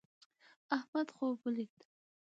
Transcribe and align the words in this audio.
احمد 0.77 1.07
خوب 1.15 1.35
ولید 1.45 1.79